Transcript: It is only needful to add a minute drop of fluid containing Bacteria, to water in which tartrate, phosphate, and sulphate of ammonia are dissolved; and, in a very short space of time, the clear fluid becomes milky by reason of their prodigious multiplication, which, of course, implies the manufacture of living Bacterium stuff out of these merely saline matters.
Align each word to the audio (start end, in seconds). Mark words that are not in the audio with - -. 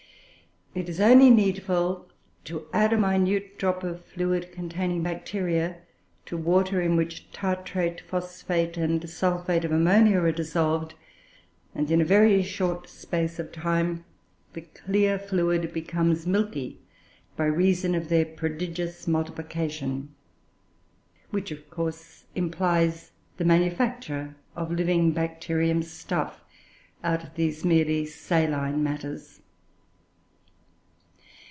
It 0.73 0.87
is 0.87 1.01
only 1.01 1.29
needful 1.29 2.07
to 2.45 2.65
add 2.71 2.93
a 2.93 2.97
minute 2.97 3.59
drop 3.59 3.83
of 3.83 4.05
fluid 4.05 4.53
containing 4.53 5.03
Bacteria, 5.03 5.79
to 6.27 6.37
water 6.37 6.81
in 6.81 6.95
which 6.95 7.29
tartrate, 7.33 7.99
phosphate, 8.07 8.77
and 8.77 9.09
sulphate 9.09 9.65
of 9.65 9.73
ammonia 9.73 10.19
are 10.21 10.31
dissolved; 10.31 10.93
and, 11.75 11.91
in 11.91 11.99
a 11.99 12.05
very 12.05 12.41
short 12.41 12.87
space 12.87 13.37
of 13.37 13.51
time, 13.51 14.05
the 14.53 14.61
clear 14.61 15.19
fluid 15.19 15.73
becomes 15.73 16.25
milky 16.25 16.79
by 17.35 17.47
reason 17.47 17.93
of 17.93 18.07
their 18.07 18.23
prodigious 18.23 19.09
multiplication, 19.09 20.15
which, 21.31 21.51
of 21.51 21.69
course, 21.69 22.23
implies 22.33 23.11
the 23.35 23.43
manufacture 23.43 24.35
of 24.55 24.71
living 24.71 25.11
Bacterium 25.11 25.83
stuff 25.83 26.39
out 27.03 27.25
of 27.25 27.35
these 27.35 27.65
merely 27.65 28.05
saline 28.05 28.81
matters. 28.81 29.37